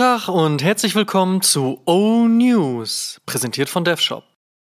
[0.00, 4.24] Tag und herzlich willkommen zu O News, präsentiert von DevShop.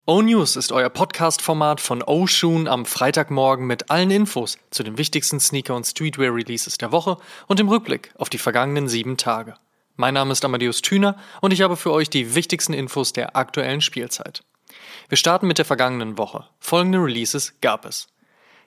[0.07, 4.97] O News ist euer Podcast-Format von O Shoon am Freitagmorgen mit allen Infos zu den
[4.97, 9.53] wichtigsten Sneaker- und Streetwear-Releases der Woche und dem Rückblick auf die vergangenen sieben Tage.
[9.97, 13.81] Mein Name ist Amadeus Thüner und ich habe für euch die wichtigsten Infos der aktuellen
[13.81, 14.43] Spielzeit.
[15.09, 16.45] Wir starten mit der vergangenen Woche.
[16.59, 18.07] Folgende Releases gab es.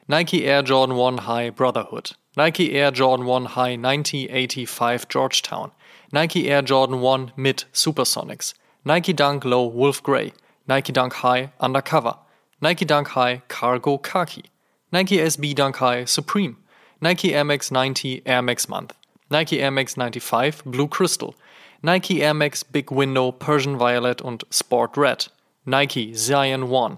[0.06, 5.70] Nike Air Jordan 1 High Brotherhood, Nike Air Jordan 1 High 9085 Georgetown,
[6.12, 8.54] Nike Air Jordan 1 Mid Supersonics,
[8.86, 10.32] Nike Dunk Low Wolf Grey,
[10.66, 12.16] Nike Dunk High Undercover,
[12.62, 14.44] Nike Dunk High Cargo Khaki,
[14.90, 16.56] Nike SB Dunk High Supreme,
[17.02, 18.94] Nike Air Max 90 Air Max Month,
[19.30, 21.34] Nike Air Max 95 Blue Crystal,
[21.82, 25.26] Nike Air Max Big Window Persian Violet und Sport Red,
[25.66, 26.96] Nike Zion 1,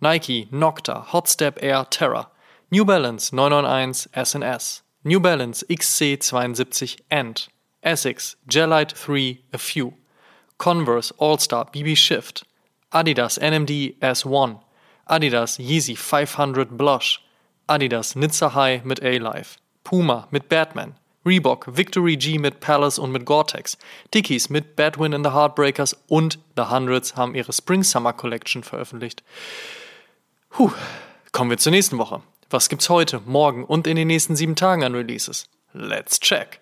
[0.00, 2.28] Nike Nocta Hot Step Air Terra,
[2.68, 7.48] New Balance 991 SNS, New Balance XC72 End,
[7.80, 9.92] Essex, Gelite 3 A Few,
[10.58, 12.44] Converse All-Star BB Shift,
[12.92, 14.58] Adidas NMD S1,
[15.08, 17.20] Adidas Yeezy 500 Blush,
[17.68, 23.24] Adidas Nizza High mit A-Life, Puma mit Batman, Reebok Victory G mit Palace und mit
[23.24, 23.78] Gore-Tex,
[24.12, 29.22] Dickies mit Badwin and the Heartbreakers und The Hundreds haben ihre Spring-Summer Collection veröffentlicht.
[30.50, 30.72] Puh,
[31.30, 32.22] kommen wir zur nächsten Woche.
[32.48, 35.46] Was gibt's heute, morgen und in den nächsten sieben Tagen an Releases?
[35.72, 36.60] Let's check!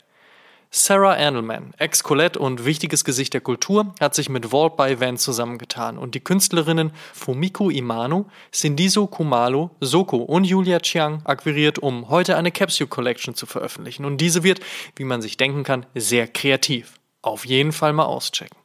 [0.71, 5.99] Sarah Andelman, Ex-Colette und wichtiges Gesicht der Kultur, hat sich mit Vault by Van zusammengetan
[5.99, 12.51] und die Künstlerinnen Fumiko Imano, Sindiso Kumalo, Soko und Julia Chiang akquiriert, um heute eine
[12.51, 14.07] Capsule Collection zu veröffentlichen.
[14.07, 14.61] Und diese wird,
[14.97, 16.95] wie man sich denken kann, sehr kreativ.
[17.21, 18.57] Auf jeden Fall mal auschecken.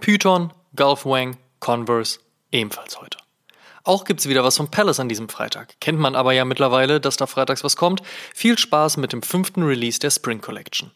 [0.00, 2.18] Python, Gulf Wang, Converse,
[2.50, 3.21] ebenfalls heute.
[3.84, 5.80] Auch gibt's wieder was vom Palace an diesem Freitag.
[5.80, 8.02] Kennt man aber ja mittlerweile, dass da freitags was kommt.
[8.34, 10.92] Viel Spaß mit dem fünften Release der Spring Collection.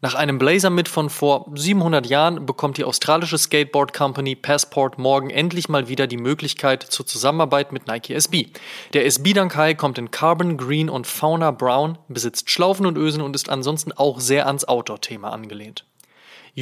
[0.00, 5.28] Nach einem Blazer mit von vor 700 Jahren bekommt die australische Skateboard Company Passport morgen
[5.28, 8.46] endlich mal wieder die Möglichkeit zur Zusammenarbeit mit Nike SB.
[8.92, 13.34] Der SB Dankai kommt in Carbon Green und Fauna Brown, besitzt Schlaufen und Ösen und
[13.34, 15.84] ist ansonsten auch sehr ans Outdoor-Thema angelehnt.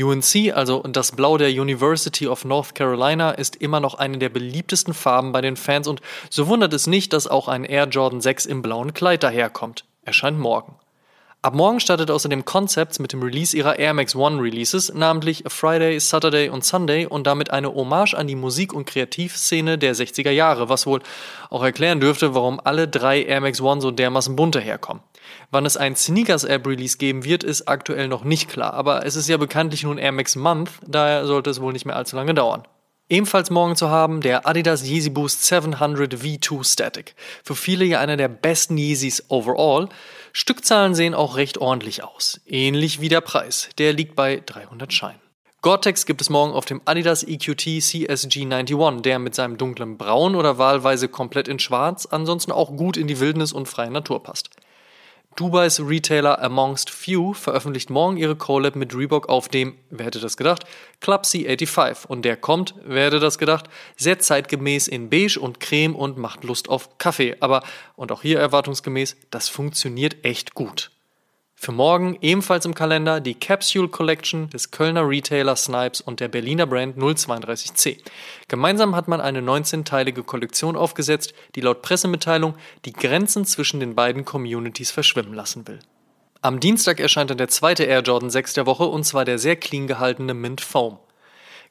[0.03, 4.95] UNC, also das Blau der University of North Carolina, ist immer noch eine der beliebtesten
[4.95, 8.47] Farben bei den Fans und so wundert es nicht, dass auch ein Air Jordan 6
[8.47, 9.85] im blauen Kleid daherkommt.
[10.05, 10.77] Erscheint morgen.
[11.47, 16.01] Ab morgen startet außerdem Concepts mit dem Release ihrer Air Max One Releases, namentlich Friday,
[16.01, 20.69] Saturday und Sunday und damit eine Hommage an die Musik- und Kreativszene der 60er Jahre,
[20.69, 21.03] was wohl
[21.49, 25.05] auch erklären dürfte, warum alle drei Air Max One so dermaßen bunter herkommen.
[25.53, 29.37] Wann es ein Sneakers-App-Release geben wird, ist aktuell noch nicht klar, aber es ist ja
[29.37, 32.65] bekanntlich nun Air Max Month, daher sollte es wohl nicht mehr allzu lange dauern.
[33.09, 37.15] Ebenfalls morgen zu haben der Adidas Yeezy Boost 700 V2 Static.
[37.45, 39.89] Für viele ja einer der besten Yeezys overall.
[40.33, 42.41] Stückzahlen sehen auch recht ordentlich aus.
[42.47, 43.69] Ähnlich wie der Preis.
[43.79, 45.21] Der liegt bei 300 Scheinen.
[45.63, 50.35] Gore-Tex gibt es morgen auf dem Adidas EQT CSG 91, der mit seinem dunklen Braun
[50.35, 54.51] oder wahlweise komplett in Schwarz ansonsten auch gut in die Wildnis und freie Natur passt.
[55.37, 60.39] Dubais Retailer Amongst Few veröffentlicht morgen ihre Collab mit Reebok auf dem, wer hätte das
[60.39, 60.65] gedacht,
[61.03, 63.67] Club C85 und der kommt, wer hätte das gedacht,
[63.99, 67.63] sehr zeitgemäß in beige und creme und macht Lust auf Kaffee, aber,
[67.97, 70.91] und auch hier erwartungsgemäß, das funktioniert echt gut.
[71.59, 76.67] Für morgen ebenfalls im Kalender die Capsule Collection des Kölner Retailer Snipes und der Berliner
[76.67, 77.97] Brand 032C.
[78.47, 84.27] Gemeinsam hat man eine 19-teilige Kollektion aufgesetzt, die laut Pressemitteilung die Grenzen zwischen den beiden
[84.27, 85.79] Communities verschwimmen lassen will.
[86.43, 89.57] Am Dienstag erscheint dann der zweite Air Jordan 6 der Woche und zwar der sehr
[89.57, 90.99] clean gehaltene Mint Foam.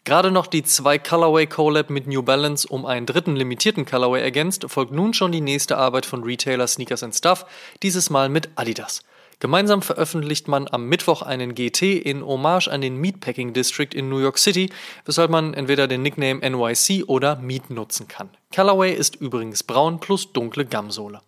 [0.03, 4.65] Gerade noch die zwei Colorway Collab mit New Balance um einen dritten limitierten Colorway ergänzt,
[4.67, 7.45] folgt nun schon die nächste Arbeit von Retailer Sneakers Stuff,
[7.83, 9.03] dieses Mal mit Adidas.
[9.39, 14.19] Gemeinsam veröffentlicht man am Mittwoch einen GT in Hommage an den Meatpacking District in New
[14.19, 14.69] York City,
[15.05, 18.29] weshalb man entweder den Nickname NYC oder Meat nutzen kann.
[18.53, 21.21] Colorway ist übrigens braun plus dunkle Gamsohle.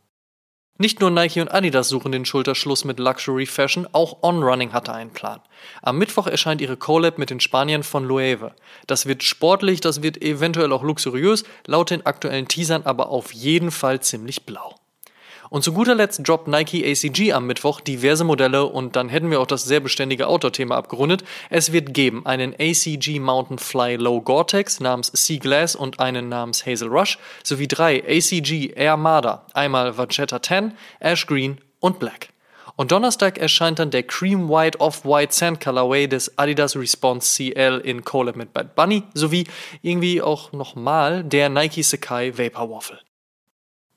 [0.79, 4.93] Nicht nur Nike und Adidas suchen den Schulterschluss mit Luxury Fashion, auch On Running hatte
[4.93, 5.41] einen Plan.
[5.81, 8.53] Am Mittwoch erscheint ihre Collab mit den Spaniern von Loewe.
[8.85, 13.71] Das wird sportlich, das wird eventuell auch luxuriös, laut den aktuellen Teasern aber auf jeden
[13.71, 14.75] Fall ziemlich blau.
[15.49, 19.39] Und zu guter Letzt droppt Nike ACG am Mittwoch diverse Modelle und dann hätten wir
[19.39, 21.23] auch das sehr beständige Outdoor-Thema abgerundet.
[21.49, 26.65] Es wird geben einen ACG Mountain Fly Low Gore-Tex namens Sea Glass und einen namens
[26.65, 32.29] Hazel Rush sowie drei ACG Air Marder, einmal Vachetta 10, Ash Green und Black.
[32.75, 38.03] Und Donnerstag erscheint dann der Cream White Off-White Sand Colorway des Adidas Response CL in
[38.03, 39.47] Collab mit Bad Bunny sowie
[39.81, 43.06] irgendwie auch nochmal der Nike Sakai Vapor Waffle.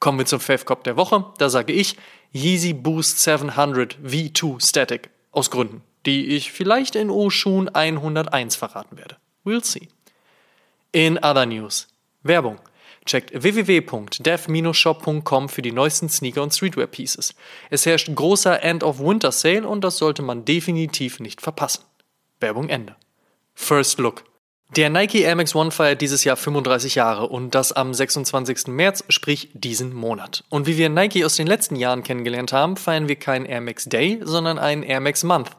[0.00, 1.26] Kommen wir zum Fave der Woche.
[1.38, 1.96] Da sage ich
[2.32, 5.10] Yeezy Boost 700 V2 Static.
[5.30, 5.82] Aus Gründen.
[6.06, 9.18] die ich vielleicht in Oshun 101 verraten werde.
[9.44, 9.88] We'll see.
[10.92, 11.88] In other news.
[12.22, 12.58] Werbung.
[13.04, 17.34] Checkt www.dev-shop.com für die neuesten Sneaker und Streetwear-Pieces.
[17.70, 21.84] Es herrscht großer End-of-Winter-Sale und das sollte man definitiv nicht verpassen.
[22.40, 22.94] Werbung Ende.
[23.54, 24.24] First Look.
[24.76, 28.68] Der Nike Air Max One feiert dieses Jahr 35 Jahre und das am 26.
[28.68, 30.44] März, sprich diesen Monat.
[30.48, 33.86] Und wie wir Nike aus den letzten Jahren kennengelernt haben, feiern wir keinen Air Max
[33.86, 35.50] Day, sondern einen Air Max Month.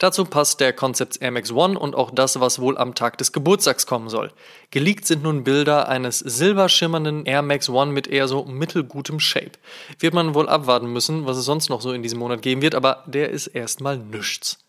[0.00, 3.30] Dazu passt der Concepts Air Max One und auch das, was wohl am Tag des
[3.30, 4.32] Geburtstags kommen soll.
[4.72, 9.52] Geleakt sind nun Bilder eines silberschimmernden Air Max One mit eher so mittelgutem Shape.
[10.00, 12.74] Wird man wohl abwarten müssen, was es sonst noch so in diesem Monat geben wird,
[12.74, 14.65] aber der ist erstmal nichts.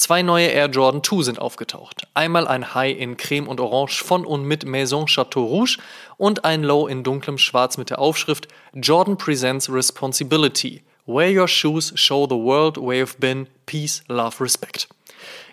[0.00, 2.08] Zwei neue Air Jordan 2 sind aufgetaucht.
[2.14, 5.76] Einmal ein High in Creme und Orange von und mit Maison Chateau Rouge
[6.16, 10.82] und ein Low in dunklem Schwarz mit der Aufschrift Jordan Presents Responsibility.
[11.04, 14.88] Wear your shoes, show the world where you've been, peace, love, respect.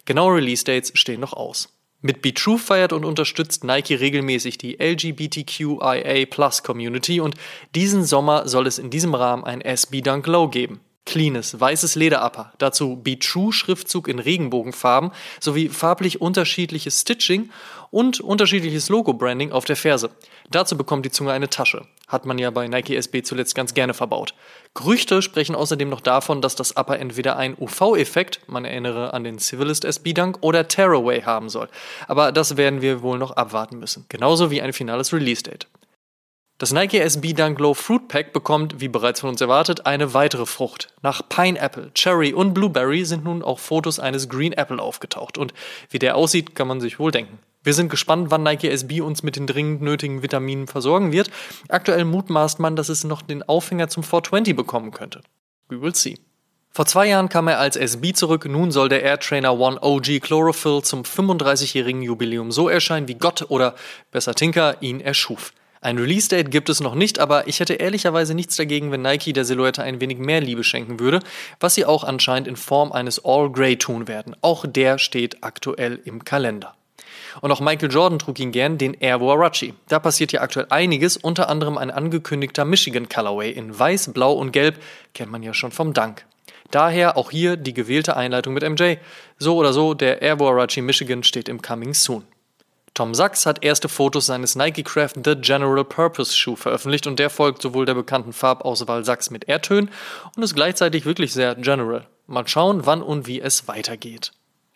[0.05, 1.67] Genaue Release Dates stehen noch aus.
[1.99, 7.35] Mit Be True feiert und unterstützt Nike regelmäßig die LGBTQIA Plus Community und
[7.75, 10.79] diesen Sommer soll es in diesem Rahmen ein SB Dunk Low geben.
[11.07, 17.49] Cleanes, weißes Lederupper, dazu Be True Schriftzug in Regenbogenfarben sowie farblich unterschiedliches Stitching
[17.89, 20.11] und unterschiedliches Logo-Branding auf der Ferse.
[20.51, 21.87] Dazu bekommt die Zunge eine Tasche.
[22.09, 24.33] Hat man ja bei Nike SB zuletzt ganz gerne verbaut.
[24.73, 29.39] Gerüchte sprechen außerdem noch davon, dass das Upper entweder einen UV-Effekt, man erinnere an den
[29.39, 31.69] Civilist SB Dunk, oder Tearaway haben soll.
[32.07, 34.05] Aber das werden wir wohl noch abwarten müssen.
[34.09, 35.67] Genauso wie ein finales Release-Date.
[36.59, 40.47] Das Nike SB Dunk Low Fruit Pack bekommt, wie bereits von uns erwartet, eine weitere
[40.47, 40.87] Frucht.
[41.03, 45.37] Nach Pineapple, Cherry und Blueberry sind nun auch Fotos eines Green Apple aufgetaucht.
[45.37, 45.53] Und
[45.91, 47.37] wie der aussieht, kann man sich wohl denken.
[47.61, 51.29] Wir sind gespannt, wann Nike SB uns mit den dringend nötigen Vitaminen versorgen wird.
[51.69, 55.21] Aktuell mutmaßt man, dass es noch den Aufhänger zum 420 bekommen könnte.
[55.69, 56.17] We will see.
[56.71, 60.21] Vor zwei Jahren kam er als SB zurück, nun soll der Air Trainer One OG
[60.21, 63.75] Chlorophyll zum 35-jährigen Jubiläum so erscheinen, wie Gott oder
[64.11, 65.53] besser Tinker ihn erschuf.
[65.81, 69.45] Ein Release-Date gibt es noch nicht, aber ich hätte ehrlicherweise nichts dagegen, wenn Nike der
[69.45, 71.19] Silhouette ein wenig mehr Liebe schenken würde,
[71.59, 74.35] was sie auch anscheinend in Form eines All-Grey tun werden.
[74.41, 76.75] Auch der steht aktuell im Kalender.
[77.41, 79.73] Und auch Michael Jordan trug ihn gern, den Air Warachi.
[79.87, 84.51] Da passiert ja aktuell einiges, unter anderem ein angekündigter Michigan Colorway in Weiß, Blau und
[84.51, 84.81] Gelb,
[85.13, 86.25] kennt man ja schon vom Dank.
[86.71, 88.95] Daher auch hier die gewählte Einleitung mit MJ.
[89.37, 92.23] So oder so, der Air Warachi Michigan steht im Coming Soon.
[92.97, 97.29] Tom Sachs hat erste Fotos seines Nike Craft The General Purpose Shoe veröffentlicht und der
[97.29, 99.91] folgt sowohl der bekannten Farbauswahl Sachs mit Erdtönen
[100.35, 102.07] und ist gleichzeitig wirklich sehr general.
[102.25, 104.31] Mal schauen, wann und wie es weitergeht.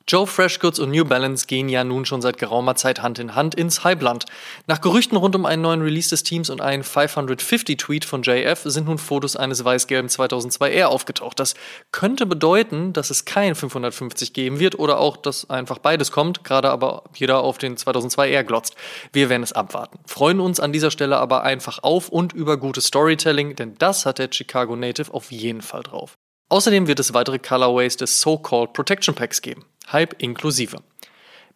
[0.08, 3.56] Joe Freshgoods und New Balance gehen ja nun schon seit geraumer Zeit Hand in Hand
[3.56, 4.26] ins Hypeland.
[4.68, 8.88] Nach Gerüchten rund um einen neuen Release des Teams und einen 550-Tweet von JF sind
[8.88, 11.40] nun Fotos eines weiß-gelben 2002R aufgetaucht.
[11.40, 11.54] Das
[11.92, 16.70] könnte bedeuten, dass es kein 550 geben wird oder auch, dass einfach beides kommt, gerade
[16.70, 18.76] aber jeder auf den 2002R glotzt.
[19.14, 20.00] Wir werden es abwarten.
[20.06, 24.20] Freuen uns an dieser Stelle aber einfach auf und über gutes Storytelling, denn das hat
[24.20, 26.18] der Chicago Native auf jeden Fall drauf.
[26.50, 29.64] Außerdem wird es weitere Colorways des So-Called Protection Packs geben.
[29.92, 30.78] Hype inklusive.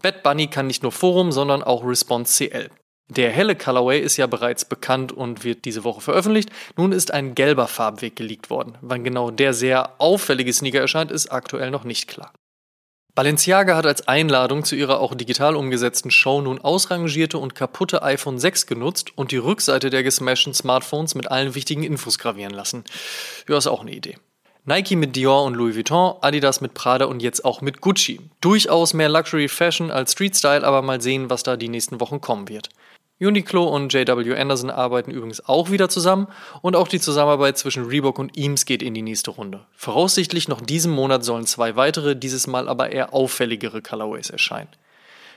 [0.01, 2.69] Bad Bunny kann nicht nur Forum, sondern auch Response CL.
[3.07, 6.49] Der helle Colorway ist ja bereits bekannt und wird diese Woche veröffentlicht.
[6.75, 8.77] Nun ist ein gelber Farbweg geleakt worden.
[8.81, 12.33] Wann genau der sehr auffällige Sneaker erscheint, ist aktuell noch nicht klar.
[13.13, 18.39] Balenciaga hat als Einladung zu ihrer auch digital umgesetzten Show nun ausrangierte und kaputte iPhone
[18.39, 22.83] 6 genutzt und die Rückseite der gesmashten Smartphones mit allen wichtigen Infos gravieren lassen.
[23.47, 24.17] Ja, ist auch eine Idee.
[24.67, 28.19] Nike mit Dior und Louis Vuitton, Adidas mit Prada und jetzt auch mit Gucci.
[28.41, 32.19] Durchaus mehr Luxury Fashion als Street Style, aber mal sehen, was da die nächsten Wochen
[32.19, 32.69] kommen wird.
[33.19, 36.27] Uniqlo und JW Anderson arbeiten übrigens auch wieder zusammen
[36.63, 39.67] und auch die Zusammenarbeit zwischen Reebok und Eames geht in die nächste Runde.
[39.75, 44.69] Voraussichtlich noch diesen Monat sollen zwei weitere, dieses Mal aber eher auffälligere Colorways erscheinen.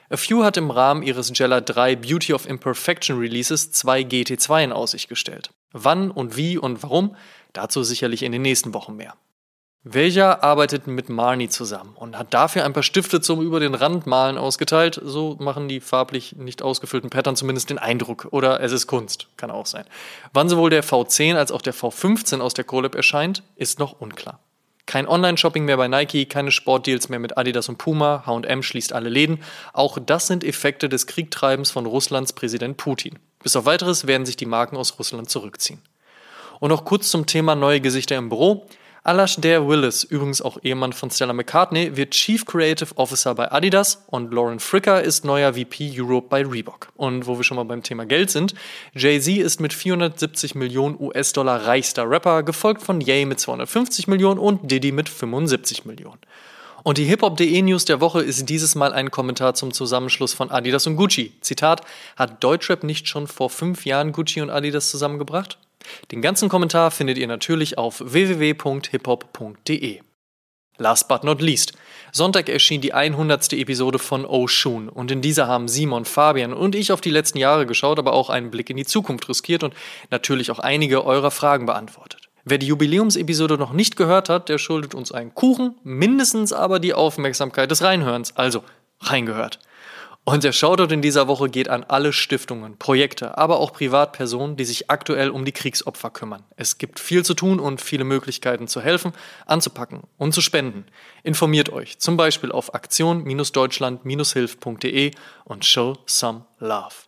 [0.09, 4.73] A Few hat im Rahmen ihres Gela 3 Beauty of Imperfection Releases zwei GT2 in
[4.73, 5.51] Aussicht gestellt.
[5.73, 7.17] Wann und wie und warum,
[7.53, 9.15] Dazu sicherlich in den nächsten Wochen mehr.
[9.85, 14.07] Veja arbeitet mit Marni zusammen und hat dafür ein paar Stifte zum über den Rand
[14.07, 15.01] malen ausgeteilt.
[15.03, 18.29] So machen die farblich nicht ausgefüllten Pattern zumindest den Eindruck.
[18.33, 19.85] Oder es ist Kunst, kann auch sein.
[20.33, 24.41] Wann sowohl der V10 als auch der V15 aus der Collab erscheint, ist noch unklar.
[24.85, 29.09] Kein Online-Shopping mehr bei Nike, keine Sportdeals mehr mit Adidas und Puma, HM schließt alle
[29.09, 29.43] Läden.
[29.73, 33.19] Auch das sind Effekte des Kriegtreibens von Russlands Präsident Putin.
[33.43, 35.81] Bis auf weiteres werden sich die Marken aus Russland zurückziehen.
[36.61, 38.67] Und noch kurz zum Thema neue Gesichter im Büro.
[39.05, 44.35] Alasdair Willis, übrigens auch Ehemann von Stella McCartney, wird Chief Creative Officer bei Adidas und
[44.35, 46.89] Lauren Fricker ist neuer VP Europe bei Reebok.
[46.95, 48.55] Und wo wir schon mal beim Thema Geld sind,
[48.95, 54.71] Jay-Z ist mit 470 Millionen US-Dollar reichster Rapper, gefolgt von Ye mit 250 Millionen und
[54.71, 56.19] Diddy mit 75 Millionen.
[56.85, 60.87] Und die hiphop.de News der Woche ist dieses Mal ein Kommentar zum Zusammenschluss von Adidas
[60.87, 61.33] und Gucci.
[61.41, 61.83] Zitat,
[62.17, 65.59] hat Deutschrap nicht schon vor fünf Jahren Gucci und Adidas zusammengebracht?
[66.13, 70.01] Den ganzen Kommentar findet ihr natürlich auf www.hiphop.de.
[70.81, 71.73] Last but not least.
[72.13, 73.53] Sonntag erschien die 100.
[73.55, 77.67] Episode von Oshun und in dieser haben Simon, Fabian und ich auf die letzten Jahre
[77.67, 79.75] geschaut, aber auch einen Blick in die Zukunft riskiert und
[80.11, 82.28] natürlich auch einige eurer Fragen beantwortet.
[82.51, 86.95] Wer die Jubiläumsepisode noch nicht gehört hat, der schuldet uns einen Kuchen, mindestens aber die
[86.95, 88.35] Aufmerksamkeit des Reinhörens.
[88.39, 88.65] Also
[89.03, 89.59] reingehört.
[90.25, 94.65] Und der Shoutout in dieser Woche geht an alle Stiftungen, Projekte, aber auch Privatpersonen, die
[94.65, 96.43] sich aktuell um die Kriegsopfer kümmern.
[96.57, 99.13] Es gibt viel zu tun und viele Möglichkeiten zu helfen,
[99.45, 100.87] anzupacken und zu spenden.
[101.23, 105.11] Informiert euch zum Beispiel auf aktion-deutschland-hilf.de
[105.45, 107.08] und show some love.